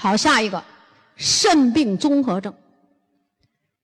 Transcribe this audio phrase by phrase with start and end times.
[0.00, 0.62] 好，下一个
[1.16, 2.54] 肾病综合症。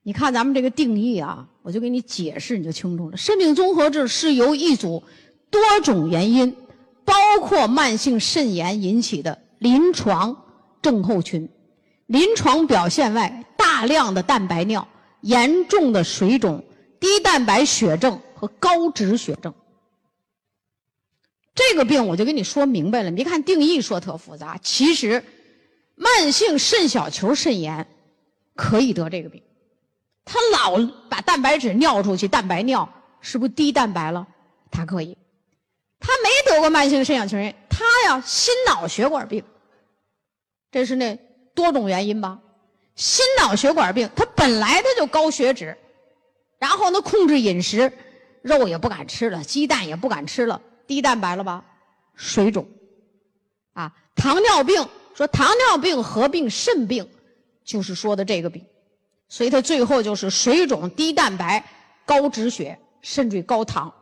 [0.05, 3.17] 你看咱们这个定义啊，我就给你解释，你就清楚了。
[3.17, 5.03] 肾病综合症是由一组
[5.51, 6.57] 多种原因，
[7.05, 10.37] 包括慢性肾炎引起的临床
[10.81, 11.49] 症候群。
[12.07, 14.87] 临床表现外，大量的蛋白尿、
[15.23, 16.63] 严重的水肿、
[17.01, 19.53] 低蛋白血症和高脂血症。
[21.57, 25.25] 这个病我就跟你说明白了，你别看定义说特复杂，其实
[25.95, 27.87] 慢性肾小球肾炎
[28.55, 29.43] 可以得这个病。
[30.25, 32.89] 他老把蛋白质尿出去，蛋白尿
[33.21, 34.27] 是不是低蛋白了？
[34.71, 35.17] 他可以。
[36.01, 39.45] 他没得过慢性肾小球炎，他呀心脑血管病，
[40.71, 41.19] 这是那
[41.55, 42.41] 多种原因吧？
[42.95, 45.77] 心脑血管病，他本来他就高血脂，
[46.59, 47.93] 然后呢控制饮食，
[48.43, 50.61] 肉也不敢吃了，鸡蛋也不敢吃了。
[50.87, 51.65] 低蛋白了吧，
[52.15, 52.69] 水肿，
[53.73, 57.09] 啊，糖尿病说糖尿病合并肾病，
[57.65, 58.65] 就是说的这个病，
[59.29, 61.65] 所以它最后就是水肿、低蛋白、
[62.05, 63.93] 高脂血，甚至于高糖，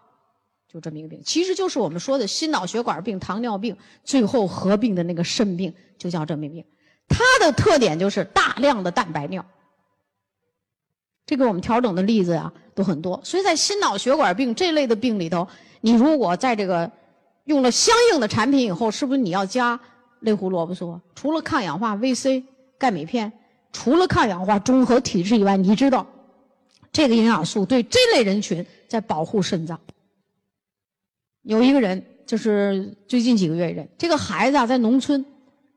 [0.73, 6.65] 就这么一个病，其实就是我们说的心脑血管病、糖尿病最后合并的那个肾病，就叫这么一病。
[7.09, 9.45] 它的特点就是大量的蛋白尿，
[11.27, 15.47] 这个我们调整的例子呀都很多，所以在心脑血管病这类的病里头。
[15.85, 16.91] 你如果在这个
[17.45, 19.79] 用了相应的产品以后，是不是你要加
[20.23, 21.01] 类胡萝卜素？
[21.15, 22.43] 除了抗氧化 VC、
[22.79, 23.33] 钙镁片，
[23.73, 26.07] 除了抗氧化中和体质以外，你知道
[26.91, 29.79] 这个营养素对这类人群在保护肾脏。
[31.43, 35.25] 有一个人就是最近几个月人，这个孩子啊在农村，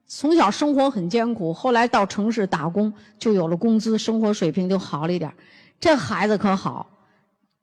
[0.08, 5.34] 从小生活很艰苦，后来到城市打工就有了工资，生活水平就好了一点。
[5.80, 6.88] 这孩子可好，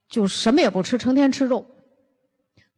[0.09, 1.65] 就什么也不吃，成天吃肉。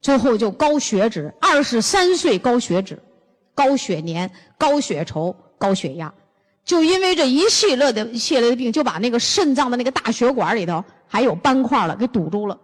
[0.00, 3.02] 最后就高血脂，二十三岁高血脂，
[3.54, 6.12] 高血粘、高血稠、高血压，
[6.64, 12.58] 就因为这一系列的系列的病，就把那个肾脏的那个大血管里头还有斑块了，给堵住了，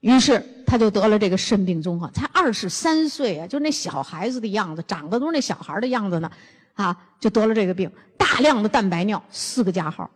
[0.00, 2.08] 于是他就得了这个肾病综合。
[2.10, 6.30] 才二十三岁啊，就那小孩子的样子，长得都是那小孩的样子呢，
[6.74, 10.10] 啊，就得了这个病，大量的蛋白尿，四个加号，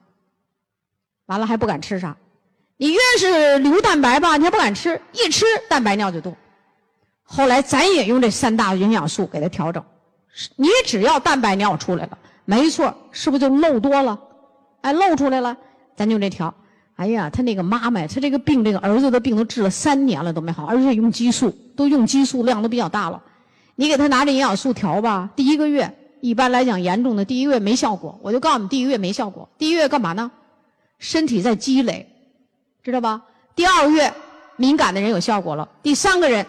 [1.26, 2.16] 完了还不敢吃啥，
[2.76, 6.36] 你越是流蛋白吧，你还不敢吃，一吃蛋白尿就多。
[7.22, 9.82] 后来咱也用这三大营养素给他调整，
[10.56, 14.18] 你只要蛋白尿出来了，没错，是不是就漏多了？
[14.80, 15.56] 哎，漏出来了，
[15.96, 16.52] 咱就这调。
[16.96, 23.20] 哎呀，他那个妈妈呀，他这个病，这个儿子的病都治了三年了都没好，而且用激素，都用激素量都比较大了。
[23.74, 29.48] 你给他拿着营养素调吧，第一个月一般来讲严重的第一个月没效果，我就告诉你第一个月没效果。
[29.58, 30.30] 第一个月干嘛呢？
[30.98, 32.08] 身体在积累，
[32.82, 33.22] 知道吧？
[33.56, 34.12] 第二个月
[34.56, 36.46] 敏感的人有效果了，第三个人。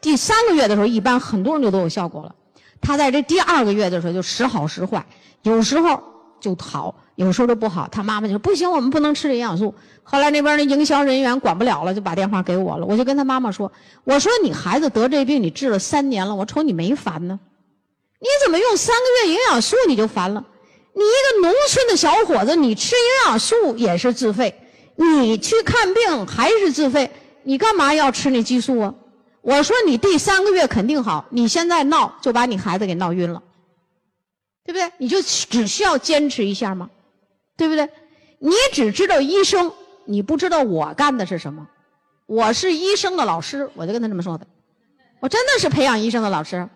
[0.00, 2.34] 第三个月的时候，一般很多人就都有效果了。
[2.82, 5.06] 他在这第二个月的时候就时好时坏，
[5.42, 6.02] 有时候
[6.40, 7.88] 就好，有时候就不好。
[7.90, 9.72] 他妈妈就说：“不行，我们不能吃这营养素。”
[10.02, 12.84] 后来那边的营销人员管不了了，就把电话给我了。
[12.84, 13.70] 我就跟他妈妈说
[14.02, 17.38] ：“我说你孩子得这病，你治了三年了，我瞅你没烦呢？
[18.18, 20.44] 你怎么用三个月营养素你就烦了？
[20.92, 24.54] 你一个农村的小伙子，你吃营养素也是自费，
[24.96, 27.10] 你去看病还是自费，
[27.44, 28.92] 你干嘛要吃那激素啊？”
[29.42, 33.42] 我说你第三个月肯定好，你现在闹就把你孩子给闹晕了，
[34.64, 34.90] 对不对？
[34.98, 36.88] 你就只需要坚持一下吗？
[37.56, 37.88] 对不对？
[38.38, 39.72] 你只知道医生，
[40.04, 41.68] 你不知道我干的是什么。
[42.26, 44.46] 我是医生的老师，我就跟他这么说的。
[45.20, 46.68] 我真的是培养医生的老师，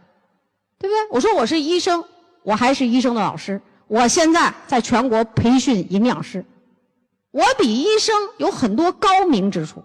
[0.78, 1.08] 对不对？
[1.10, 2.04] 我说我是医生，
[2.42, 3.60] 我还是医生的老师。
[3.86, 6.44] 我现在在全国培训营养师，
[7.30, 9.82] 我比医生有很多高明之处。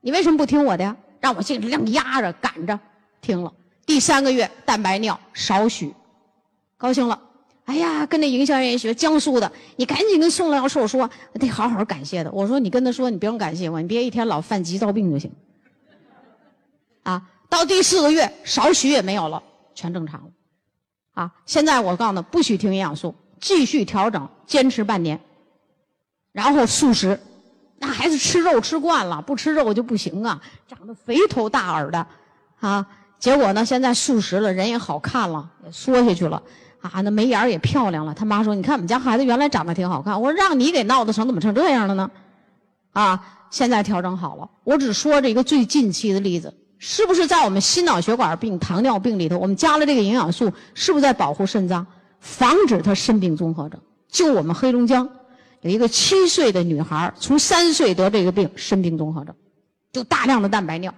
[0.00, 0.96] 你为什么不听我的呀？
[1.24, 2.78] 让我心里硬压着赶着
[3.22, 3.50] 听了，
[3.86, 5.90] 第三个月蛋白尿少许，
[6.76, 7.18] 高兴了。
[7.64, 11.08] 哎呀，跟那营销人员学江苏的，你赶紧跟宋教授说，
[11.40, 12.30] 得好好感谢他。
[12.30, 15.32] 我说你跟他说，你不用感谢我，你别一天老犯急躁病就行。
[17.04, 19.42] 啊，到第四个月少许也没有了，
[19.74, 20.28] 全正常了。
[21.14, 25.18] 啊，现在我告诉他不许停营养素，继续调整，坚持半年，
[26.32, 27.18] 然后素食。
[27.78, 32.06] 那孩子吃肉吃惯了，不吃肉就不行啊，长得肥头大耳的，
[32.60, 32.86] 啊，
[33.18, 36.42] 结果呢，现在素食了，人也好看了，也缩下去了，
[36.80, 38.14] 啊，那眉眼也漂亮了。
[38.14, 42.10] 他妈说：“你看我们家孩子原来长得挺好看。”我说：“让你给闹得成，怎么成这样了呢？”
[42.92, 44.48] 啊，现在调整好了。
[44.62, 51.86] 我只说这一个最近期的例子，是不是在我们心脑血管病、糖尿病里头，我们加了这个营养素，是不是在保护肾脏，
[52.20, 53.80] 防止他肾病综合症？
[54.08, 55.08] 就我们黑龙江。
[55.64, 59.34] 有一个七岁的女孩，从三岁得这个病，肾病综合症，
[59.94, 60.92] 就大量的蛋白尿。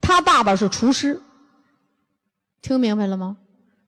[0.00, 1.22] 她爸爸是厨师，
[2.60, 3.36] 听明白了吗？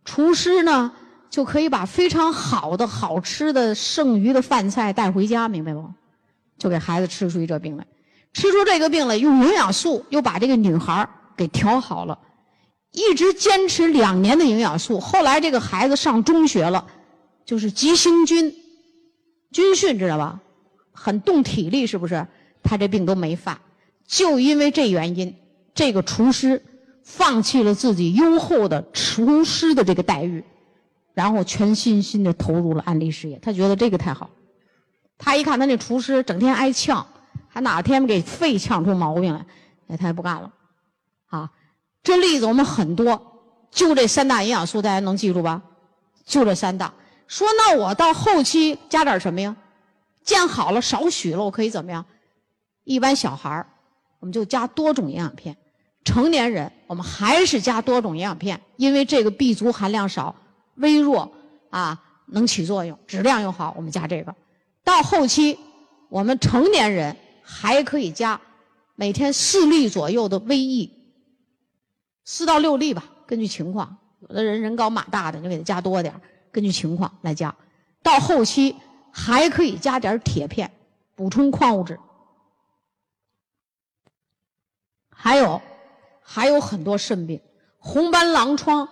[0.04, 0.92] 厨师呢，
[1.28, 5.84] 就可以把非常好的好吃的剩余的饭菜带回家，明白不？
[6.56, 7.84] 就给孩子吃出一这病来，
[8.32, 12.16] 吃出这个病来，用营养素又把这个女孩给调好了，
[12.92, 15.00] 一直坚持两年的营养素。
[15.00, 16.86] 后来这个孩子上中学了，
[17.44, 18.54] 就是急行军，
[19.50, 20.40] 军训知道吧？
[20.92, 22.26] 很动体力，是不是？
[22.62, 23.58] 他这病都没犯，
[24.06, 25.34] 就因为这原因，
[25.74, 26.62] 这个厨师
[27.02, 30.44] 放弃了自己优厚的厨师的这个待遇，
[31.14, 33.38] 然后全心心的投入了安利事业。
[33.40, 34.28] 他觉得这个太好。
[35.16, 37.06] 他一看他那厨师整天挨呛，
[37.48, 39.46] 还哪天给肺呛出毛病来，
[39.88, 40.52] 哎，他也不干了。
[41.28, 41.50] 啊，
[42.02, 43.20] 这例子我们很多，
[43.70, 45.62] 就这三大营养素大家能记住吧？
[46.26, 46.92] 就这三大。
[47.30, 49.54] 说那我到后期加点什么呀？
[50.24, 52.04] 见好了少许了，我可以怎么样？
[52.82, 53.64] 一般小孩儿
[54.18, 55.56] 我们就加多种营养片，
[56.04, 60.34] 成年人我们还是加多种营养片，因为这个 B 族含量少，
[60.74, 61.32] 微弱
[61.70, 64.34] 啊，能起作用，质量又好，我们加这个。
[64.82, 65.56] 到后期，
[66.08, 68.40] 我们成年人还可以加
[68.96, 70.90] 每天四粒左右的 VE，
[72.24, 73.98] 四到六粒吧，根据情况。
[74.18, 76.12] 有的人人高马大的，你给他加多点
[76.52, 77.54] 根据情况来加。
[78.02, 78.76] 到后期
[79.12, 80.70] 还可以加点铁片，
[81.14, 81.98] 补充矿物质。
[85.10, 85.60] 还有，
[86.22, 87.40] 还有很多肾病，
[87.78, 88.88] 红斑狼疮，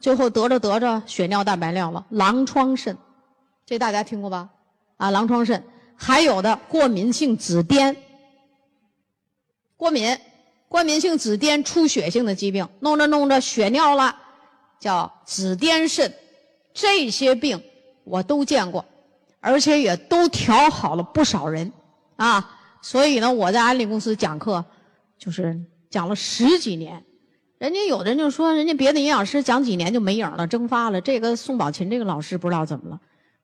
[0.00, 2.96] 最后得着得着血尿蛋白尿了，狼疮肾，
[3.64, 4.50] 这大家听过吧？
[4.96, 5.64] 啊，狼疮肾，
[5.96, 7.96] 还有的过敏性紫癜，
[9.76, 10.18] 过敏，
[10.68, 14.16] 过敏性紫癜出血性的疾病，弄着弄着血尿了，
[14.80, 16.12] 叫紫癜肾，
[16.80, 17.60] 这些病
[18.04, 18.84] 我都见过，
[19.40, 21.72] 而且也都调好了不少人，
[22.14, 24.64] 啊，所以呢，我在安利公司讲课，
[25.18, 25.60] 就是
[25.90, 27.04] 讲了十几年，
[27.58, 33.00] 人家有的人就说，人家别的营养师讲几年就没影了，蒸发了，这个宋宝琴这个老师不知道怎么了。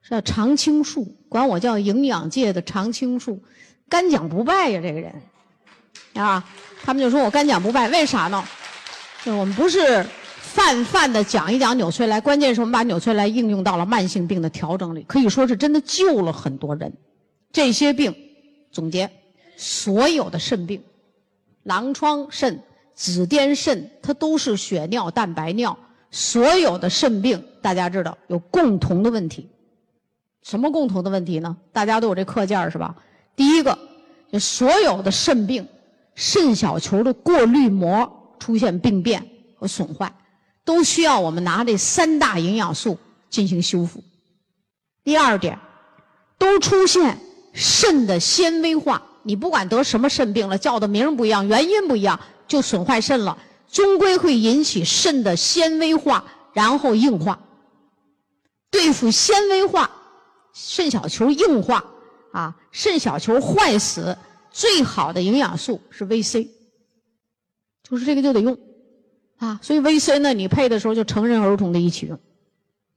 [0.08, 3.42] 叫常青树，管我叫营养界的常青树，
[3.88, 5.12] 干讲不败呀，这个人，
[6.14, 6.44] 啊，
[6.84, 8.44] 他们就说我干讲不败，为啥呢？
[9.24, 10.06] 就我们不是
[10.54, 16.92] 泛泛的讲一讲纽崔莱，关键是我们把纽崔莱应用到了慢性病的调整里，可以说是真的救了很多人。
[17.52, 18.14] 这些病，
[18.70, 19.10] 总结，
[19.56, 20.80] 所有的肾病，
[21.64, 22.62] 狼疮肾、
[22.94, 25.76] 紫癜肾，它都是血尿蛋白尿。
[26.12, 29.50] 所有的肾病，大家知道有共同的问题。
[30.44, 31.56] 什么共同的问题呢？
[31.72, 32.94] 大家都有这课件是吧？
[33.34, 33.76] 第一个，
[34.30, 35.66] 就所有的肾病，
[36.14, 38.08] 肾小球的过滤膜
[38.38, 40.14] 出现病变和损坏，
[40.64, 42.98] 都需要我们拿这三大营养素
[43.30, 44.02] 进行修复。
[45.02, 45.58] 第二点，
[46.38, 47.20] 都出现
[47.52, 49.02] 肾的纤维化。
[49.22, 53.38] 你不管得什么肾病了，叫的名不一样，原因不一样，就损坏肾了，
[53.70, 57.38] 终归会引起肾的纤维化，然后硬化。
[58.70, 59.90] 对付纤维化。
[60.56, 61.84] 肾小球硬化
[62.32, 64.16] 啊，肾小球坏死，
[64.52, 66.48] 最好的营养素是 VC，
[67.82, 68.56] 就是这个就得用
[69.38, 69.58] 啊。
[69.62, 72.18] 所以 VC 呢，你配的时候就成人儿童的一起用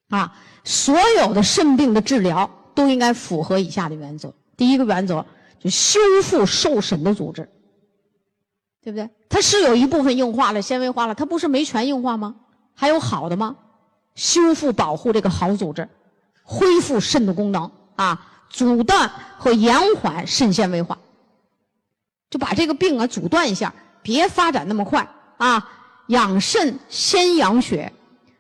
[0.10, 0.36] 啊。
[0.64, 5.26] 所有的肾病的治疗都应该符合以下的原则：第一个原则
[5.60, 7.50] 就修复受损的组织，
[8.84, 9.10] 对不对？
[9.30, 12.36] 它是有一部分硬化了、纤维化了，它不是没全硬化吗？
[12.74, 13.56] 还有好的吗？
[14.16, 15.88] 修复保护这个好组织。
[16.50, 20.98] 恢复肾的功能啊，阻断和延缓肾纤维化，
[22.30, 25.70] 就把这个病啊阻断一下，别发展那么快啊。
[26.08, 27.92] 养肾先养血，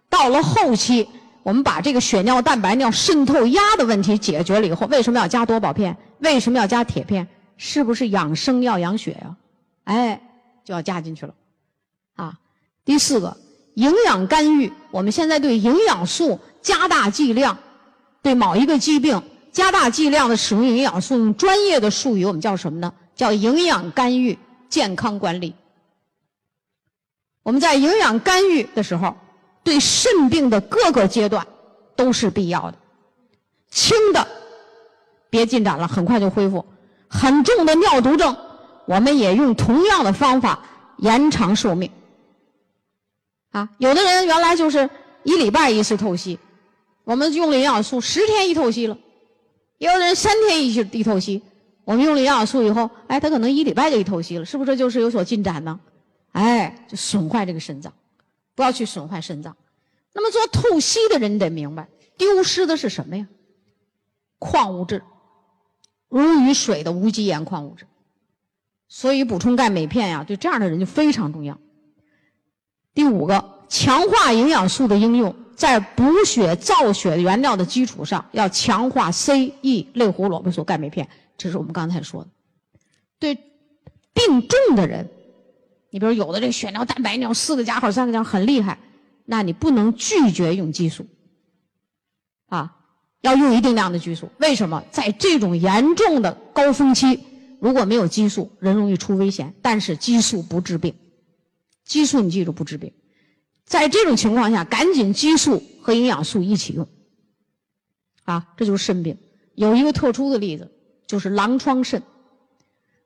[0.09, 1.07] 到了后期，
[1.43, 5.95] 我们把这个血尿蛋白尿渗透压的问题解决了以后，为什么要加多宝片？
[6.19, 7.27] 为什么要加铁片？
[7.57, 9.35] 是不是养生要养血呀？
[9.85, 10.21] 哎，
[10.63, 11.33] 就要加进去了
[12.15, 12.33] 啊。
[12.85, 13.35] 第四个，
[13.75, 17.57] 营养干预，我们现在对营养素加大剂量。
[18.21, 19.21] 对某一个疾病
[19.51, 22.93] 加大剂量的使用营养素，用专业的术语我们叫什么呢？
[23.15, 24.37] 叫营养干预
[24.69, 25.55] 健康管理。
[27.47, 29.15] 我们在营养干预的时候，
[29.63, 31.47] 对肾病的各个阶段
[31.95, 32.77] 都是必要的。
[33.71, 34.27] 轻的
[35.29, 36.59] 别进展了，很快就恢复；
[37.07, 38.35] 很重的尿毒症，
[38.85, 40.59] 我们也用同样的方法
[40.97, 41.89] 延长寿命。
[43.51, 44.89] 啊，有的人原来就是
[45.23, 46.37] 一礼拜一次透析。
[47.05, 48.97] 我们用了营养素，十天一透析了；
[49.77, 51.41] 也有人三天一一透析。
[51.85, 55.79] 我们用了营养素以后，哎，他可能一礼拜就一透析了，是不是就是有所进展呢？
[56.37, 57.91] 哎，就损坏这个肾脏，
[58.53, 59.57] 不要去损坏肾脏。
[60.13, 63.27] 那么做透析的人，你得明白，丢失的是什么呀？
[64.37, 65.01] 矿物质，
[66.09, 67.87] 如鱼水的无机盐矿物质。
[68.87, 71.57] 所以补充钙镁片呀，对这样的人就非常重要。
[72.93, 75.35] 第五个，强化营养素的应用。
[75.55, 81.09] 在补血造血原料的基础上，要强化 C、E 类胡萝卜素钙镁片。
[81.35, 82.29] 这是我们刚才说的。
[83.17, 83.33] 对
[84.13, 85.09] 病重的人，
[85.89, 88.77] 你比如有的这血尿蛋白尿四个加号、三个加号很厉害，
[89.25, 91.07] 那你不能拒绝用激素，
[92.47, 92.75] 啊，
[93.21, 94.29] 要用一定量的激素。
[94.39, 94.83] 为什么？
[94.91, 97.19] 在这种严重的高峰期，
[97.59, 99.53] 如果没有激素，人容易出危险。
[99.61, 100.93] 但是激素不治病，
[101.85, 102.93] 激素你记住不治病。
[103.65, 106.87] 在这种情况下，赶紧激素和营养素一起用，
[108.23, 109.17] 啊，这就是肾病。
[109.55, 110.71] 有一个特殊的例子，
[111.07, 112.03] 就是狼疮肾。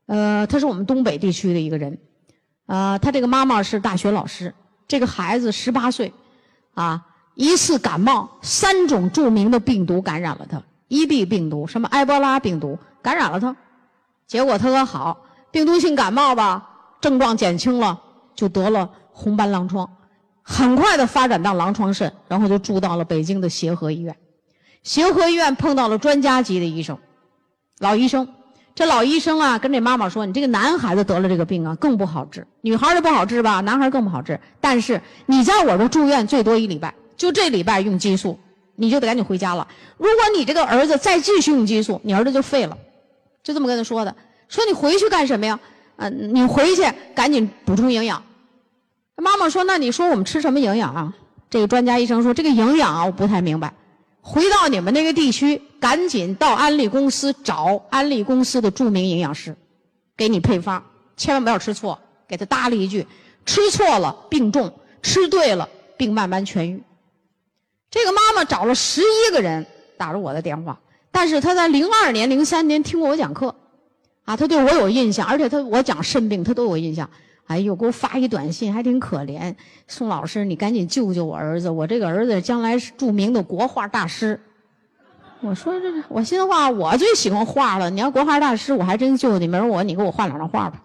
[0.08, 1.98] 呃，他是我们东北地区的一个人，
[2.72, 4.56] 呃，他这个妈妈是大学老师，
[4.88, 6.14] 这个孩子十八岁，
[6.74, 13.54] 啊，一次感冒，三种著名的病毒感染了他，EB 病毒，什么埃博拉病毒感染了他，
[14.26, 16.66] 结果他可好，病毒性感冒吧，
[17.02, 18.02] 症状减轻了，
[18.36, 19.98] 就得了红斑狼疮。
[20.42, 24.16] 很快的发展到狼疮肾，然后就住到了北京的协和医院。
[24.82, 26.98] 协和医院碰到了专家级的医生，
[27.80, 28.26] 老医生。
[28.74, 32.48] 这老医生啊，跟这妈妈说：“你这个男孩子得了这个病啊，更不好治。
[32.62, 34.40] 女孩就不好治吧，男孩更不好治。
[34.60, 38.40] 但是你在我这住院最多一礼拜，就这礼拜用激素，
[38.76, 39.68] 你就得赶紧回家了。
[39.98, 42.78] 如果你这个儿子再继续用激素，你儿子就废了。”
[43.44, 44.16] 就这么跟他说的。
[44.48, 45.60] 说你回去干什么呀？
[45.98, 48.24] 嗯，你回去赶紧补充营养。
[49.18, 51.14] 妈妈说：“那你说我们吃什么营养啊？”
[51.50, 53.74] 这个专家医生说：“这个营养啊，我不太明白。
[54.22, 59.56] 回到你们那个地区，赶紧到安利公司找安利公司的著名营养师，
[60.16, 60.84] 给你配方，
[61.18, 62.00] 千万不要吃错。
[62.28, 63.06] 给他搭了一句：
[63.46, 66.82] 吃错了病重，吃对了病慢慢痊愈。”
[67.92, 69.66] 这个妈妈找了十一个人
[69.98, 70.80] 打了我的电话，
[71.12, 73.54] 但是她在零二年、零三年听过我讲课，
[74.24, 77.10] 啊，她对我有印象，而且她我讲肾病，她都有印象。
[77.48, 79.54] 哎呦，给我发一短信，还挺可怜。
[79.88, 84.40] 宋老师，你赶紧救救我儿子，我这个儿子将来是著名的国画大师。
[85.42, 87.90] 我说这，我心话，我最喜欢画了。
[87.90, 89.48] 你要国画大师，我还真救你。
[89.48, 90.82] 明儿我你给我画两张画吧，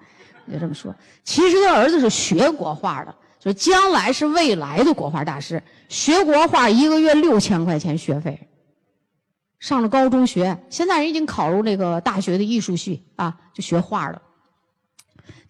[0.51, 0.93] 就这么说。
[1.23, 5.63] 其实他儿子是学国画的，就将来是未来的国画大师。
[5.89, 8.49] 学国画一个月六千块钱学费，
[9.61, 14.21] 上了高中学，现在人已经考入那个大学的艺术系啊，就学画了。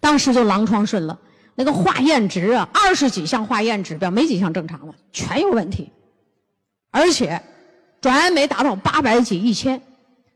[0.01, 1.19] 当时就狼疮顺了，
[1.55, 5.91] 那个化验值啊，二十几项化验指标没几项正常的，全有问题，
[6.91, 7.43] 而且
[8.01, 9.81] 转氨酶达到八百几一千，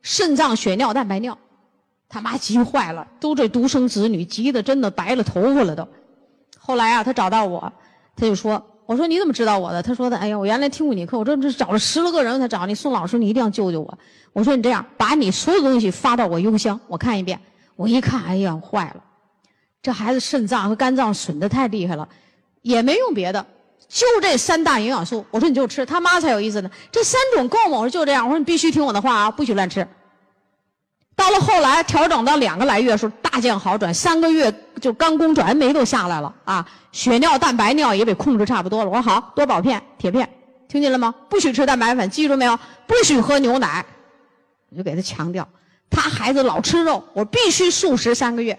[0.02, 1.38] 肾脏血尿蛋白尿，
[2.08, 5.86] 他妈急坏了，都这独生子女急得真的白了头发了都。
[6.58, 7.72] 后来啊，他找到我，
[8.16, 13.98] 他就说：“我说你怎么知道我的？”他说的：“哎呀，我原来听过你课，我这这找了十来个人才找你，宋老师你一定要救救我。”
[14.32, 17.40] 我说：“你这样，把你所有东西发到我邮箱，我看一遍。”
[17.76, 19.02] 我一看，哎呀，坏了。
[19.82, 22.06] 这孩子肾脏和肝脏损的太厉害了，
[22.62, 23.44] 也没用别的，
[23.88, 25.24] 就这三大营养素。
[25.30, 26.70] 我说你就吃，他妈才有意思呢。
[26.92, 27.78] 这三种够吗？
[27.78, 28.26] 我说就这样。
[28.26, 29.86] 我说你必须听我的话啊，不许乱吃。
[31.16, 33.92] 到了后来调整到两个来月时候，大见好转。
[33.92, 38.90] 三个月就肝功转氨酶都下来了啊，血尿蛋白尿也被控制差不多了。
[38.90, 40.28] 我说好多宝片、铁片，
[40.68, 41.14] 听见了吗？
[41.28, 42.58] 不许吃蛋白粉，记住没有？
[42.86, 43.84] 不许喝牛奶。
[44.70, 45.48] 我就给他强调，
[45.88, 48.58] 他孩子老吃肉，我必须素食三个月。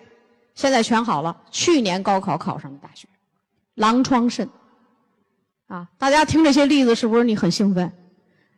[0.54, 3.08] 现在全好了，去年高考考上了大学，
[3.76, 4.50] 狼疮肾，
[5.68, 7.92] 啊，大家听这些例子是不是你很兴奋？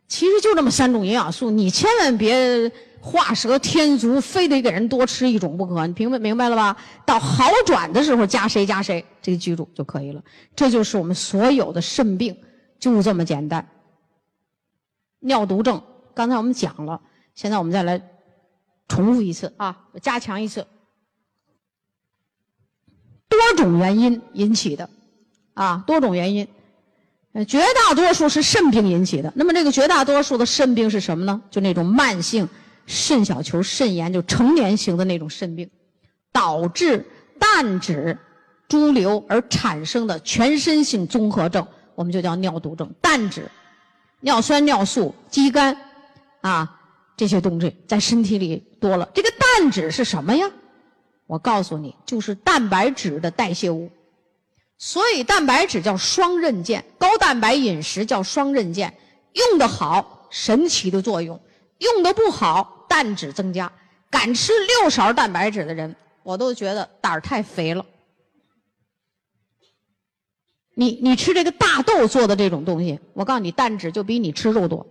[0.06, 2.70] 其实就这么三种营养素，你千万别
[3.00, 5.86] 画蛇添足，非得给人多吃一种不可。
[5.86, 6.76] 你明白明白了吧？
[7.06, 10.22] 到好转的时候加谁加谁，这个记住就可以了。
[10.54, 12.36] 这就是我们所有的肾病，
[12.78, 13.66] 就这么简单。
[15.20, 15.82] 尿毒症，
[16.14, 17.00] 刚才我们讲了，
[17.34, 18.00] 现在我们再来
[18.88, 20.66] 重复一次啊，加强一次。
[23.34, 24.88] 多种原因引起的，
[25.54, 26.46] 啊，多种原因，
[27.32, 29.32] 呃，绝大多数是肾病引起的。
[29.36, 31.40] 那么这个绝大多数的肾病是什么呢？
[31.50, 32.48] 就那种慢性
[32.86, 35.68] 肾小球肾炎，就成年型的那种肾病，
[36.32, 37.06] 导致
[37.38, 38.18] 氮脂
[38.68, 42.90] 潴留而产生的全身性综合症，我们就叫尿毒症。
[43.00, 43.50] 氮脂、
[44.20, 45.76] 尿酸、尿素、肌酐，
[46.40, 46.80] 啊，
[47.16, 49.08] 这些东西在身体里多了。
[49.14, 50.50] 这个氮脂是什么呀？
[51.26, 53.90] 我告诉你，就是蛋白质的代谢物，
[54.76, 58.92] 所以蛋白质叫双刃剑，高蛋白饮食叫双刃剑，
[59.32, 61.38] 用的好，神奇的作用；
[61.78, 63.72] 用的不好，蛋脂增加。
[64.10, 67.84] 敢吃六勺蛋白质的人，我都觉得胆儿太肥了。
[70.74, 74.86] 你你吃这个大豆做的这种东西，我告诉你，蛋脂就比你吃肉多。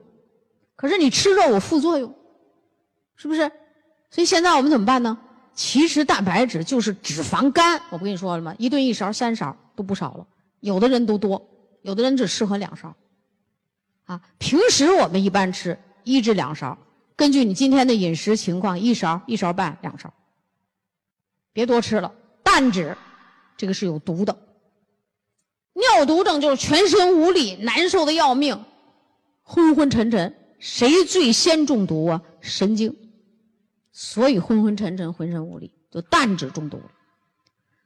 [0.75, 2.13] 可是你吃肉有副作用，
[3.16, 3.52] 是不是？
[4.10, 5.18] 所以现在我们怎么办呢？
[5.55, 8.55] 其实蛋白质就是脂肪肝，我不跟你说了吗？
[8.57, 10.27] 一顿一勺、三勺都不少了。
[10.62, 11.45] 有的人都多，
[11.81, 12.95] 有的人只适合两勺。
[14.05, 16.77] 啊，平时我们一般吃一至两勺，
[17.15, 20.13] 根据你今天的饮食情况，一勺、一勺半、两勺，
[21.53, 22.12] 别多吃了。
[22.41, 22.98] 淡脂，
[23.55, 24.38] 这个是有毒的。
[25.74, 28.63] 尿毒症就是全身无力，难受的要命，
[29.41, 30.36] 昏昏沉沉。
[30.60, 32.22] 谁最先中毒啊？
[32.41, 32.95] 神经，
[33.94, 36.92] 所以昏昏沉沉，浑身无力，就淡脂中毒了。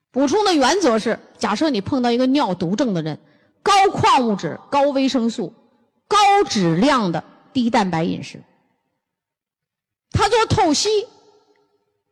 [0.10, 3.20] 补充的原则是：假设你碰到一个尿毒症的人，
[3.62, 5.54] 高矿物质、高维生素、
[6.08, 7.24] 高质量的
[7.54, 8.42] 低蛋白饮食。
[10.10, 10.90] 他做透析，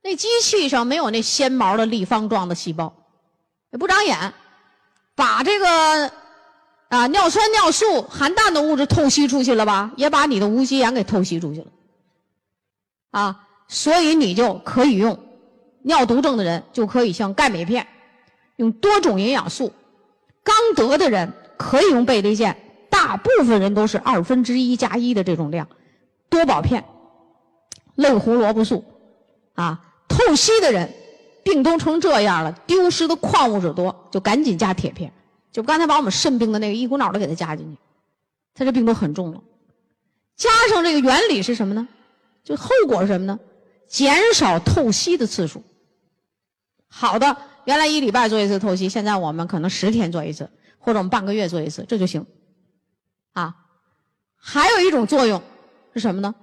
[0.03, 2.93] 那机器上没有那纤毛的立方状的细胞，
[3.71, 4.33] 也不长眼，
[5.15, 6.11] 把这个。
[6.87, 9.91] 啊，尿酸、尿素含氮的物质透析出去了吧？
[9.97, 11.67] 也把你的无机盐给透析出去了。
[13.09, 15.17] 啊，所以你就可以用
[15.81, 17.85] 尿毒症的人就可以像钙镁片，
[18.57, 19.71] 用多种营养素。
[20.43, 22.55] 刚得的人可以用贝利健，
[22.89, 25.67] 大部分人都是二分之一加一的这种量。
[26.29, 26.83] 多宝片、
[27.95, 28.83] 类胡萝卜素，
[29.53, 30.93] 啊，透析的人
[31.43, 35.11] 病都成这样了，丢失的矿物质多，就赶紧加铁片。
[35.51, 37.77] 就刚才把我们肾病的那个一股脑的给它加进去，
[38.53, 39.41] 他这病都很重了。
[40.35, 41.87] 加上这个原理是什么呢？
[42.43, 43.39] 就后果是什么呢？
[43.87, 45.63] 减少透析的次数。
[46.87, 50.49] 好的，原来一礼拜做一次透析，现在我们可能十天做一次，
[50.79, 52.25] 或者我们半个月做一次，这就行。
[53.33, 53.55] 啊，
[54.35, 55.41] 还有一种作用
[55.93, 56.33] 是什么呢？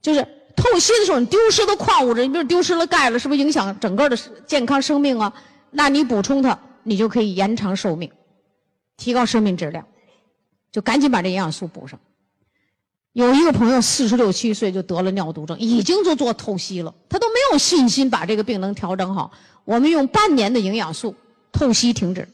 [0.00, 0.22] 就是
[0.54, 5.32] 透析的时候你丢失的矿物质，你比如丢失了钙了，是不是影响整个的健康生命啊？
[5.72, 8.10] 那你补充它，你就可以延长寿命。
[8.96, 9.86] 提高生命质量，
[10.72, 12.00] 就赶紧把这营养素补上。
[13.16, 19.32] 有一个朋友四十六七岁就得了尿毒症，已经就做透析了，他都没有信心把这个病能调整好。
[19.64, 21.14] 我们用半年的营养素
[21.50, 22.28] 透析停止。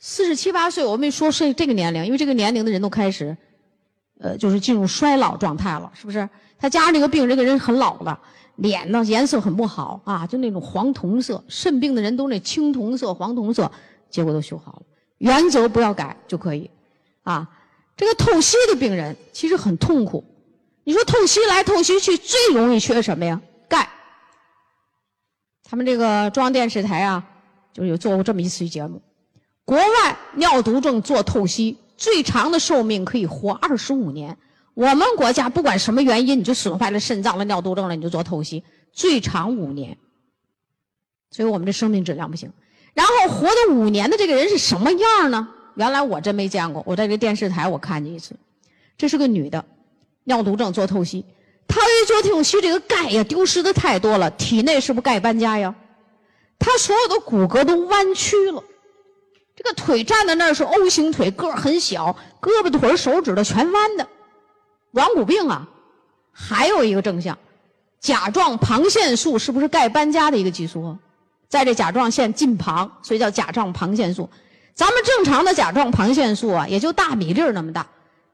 [0.00, 3.36] 四十七八岁，我们说是这个年龄，因为这个年龄的人都开始，
[4.18, 6.28] 呃，就是进入衰老状态了，是不是？
[6.58, 8.18] 他加上这个病，这个人很老了，
[8.56, 11.44] 脸呢颜色很不好啊，就那种黄铜色。
[11.46, 13.70] 肾病的人都那青铜色、黄铜色，
[14.10, 14.82] 结果都修好了。
[15.18, 16.68] 原则不要改就可以，
[17.22, 17.48] 啊，
[18.00, 20.24] 这个透析的病人其实很痛苦。
[20.84, 23.42] 你说透析来透析去，最容易缺什么呀？
[23.68, 23.90] 钙。
[25.62, 27.22] 他们这个中央电视台啊，
[27.74, 29.02] 就有做过这么一期节目。
[29.66, 34.38] 国外尿毒症做透析，最长的寿命可以活二十五年。
[34.72, 39.98] 我们国家不管什么原因，你就损坏了肾脏了，尿毒症了，你就做透析，最长五年。
[41.30, 42.50] 所以我们这生命质量不行。
[42.94, 45.48] 然后活的五年的这个人是什么样呢？
[45.74, 48.34] 原来我真没见过，我在这电视台我看见一次，
[48.98, 49.64] 这是个女的，
[50.24, 51.24] 尿毒症做透析，
[51.66, 55.74] 她一做透析，这个钙呀丢失的太多了，体内是不是钙搬家呀？
[56.58, 58.62] 她所有的骨骼都弯曲了，
[59.56, 64.06] 这个腿站在那儿是 O 型腿，个儿很小，胳膊腿手指头全弯的，
[64.90, 65.68] 软骨病啊。
[66.32, 67.36] 还有一个症象，
[67.98, 70.98] 甲状旁腺素是不是钙搬家的一个激素啊？
[71.48, 74.30] 在这甲状腺近旁，所以叫甲状旁腺素。
[74.74, 77.86] 咱们正常的甲状旁腺素啊，也就大米粒儿那么大。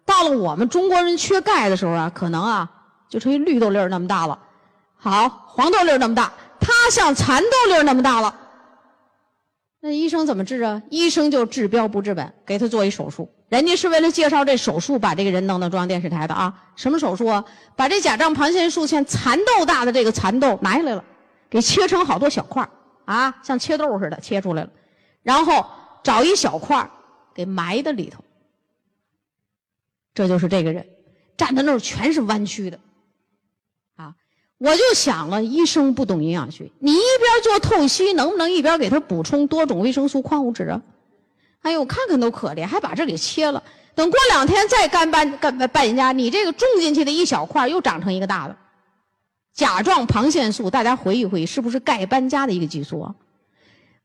[0.04, 2.70] 到了我们中国人缺钙的时候啊，可能啊
[3.08, 4.38] 就成一绿豆粒儿那么大了。
[4.96, 8.34] 好，黄豆粒儿那么大，它像蚕豆粒儿那么大了。
[9.80, 10.80] 那医生怎么治啊？
[10.90, 13.30] 医生就治标不治本，给他做一手术。
[13.48, 16.52] 人家是为了介绍这手术，把这个人弄到中央电视台的啊。
[16.74, 17.44] 什么手术啊？
[17.76, 21.04] 把这甲状旁腺素像蚕豆大的这个蚕豆拿下来了，
[21.50, 22.68] 给切成好多小块儿。
[23.04, 24.68] 啊，像切豆似的切出来了，
[25.22, 25.64] 然后
[26.06, 26.88] 找一小块
[27.34, 28.22] 给埋在里头。
[30.14, 30.86] 这就是这个人
[31.36, 32.78] 站在那儿全是弯曲的，
[33.96, 34.14] 啊，
[34.56, 40.80] 我就想了，医生不懂营养学，你一边做透析，能不能一边给他补充多种维生素、矿物质啊？
[41.62, 43.60] 哎呦，看看都可怜，还把这给切了。
[43.96, 48.56] 等过两天再干搬干搬人家，你这个种进去的一小块又长成一个大的。
[49.54, 53.14] 甲状旁腺素，大家回忆回忆，是不是钙搬家的一个激素啊？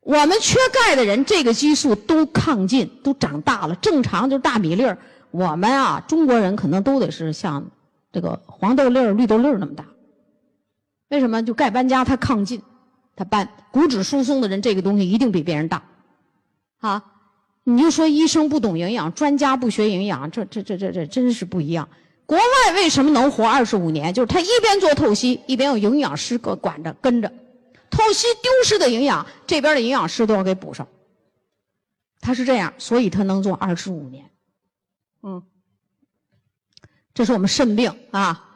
[0.01, 3.75] 我们缺钙的人，这个激素都亢进，都长大了。
[3.75, 4.97] 正常就是大米粒儿，
[5.29, 7.63] 我们啊，中国人可能都得是像
[8.11, 9.85] 这个黄豆粒儿、绿豆粒儿那么大。
[11.09, 11.43] 为什么？
[11.43, 12.61] 就钙搬家，它亢进，
[13.15, 13.47] 它搬。
[13.69, 15.83] 骨质疏松的人，这个东西一定比别人大。
[16.79, 17.03] 啊，
[17.63, 21.87] 你就说医生不懂营养，专家不学营养，这这这这这真是不一样。
[22.25, 24.11] 国外为什么能活二十五年？
[24.13, 27.31] 就是他一边做透析，一边有营养师管管着跟着，
[27.91, 30.87] 透析丢失的营养，这边的营养师都要给补上。
[32.21, 34.25] 他是这样，所以他能做二十五年。
[35.21, 35.43] 嗯，
[37.13, 38.47] 这是我们肾病啊。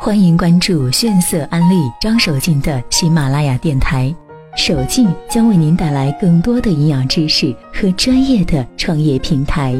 [0.00, 4.14] 欢迎关注炫色安利张守静的喜马拉雅电台。
[4.56, 9.74] 守敬将为您带来更多的营养知识和专业的创业平台。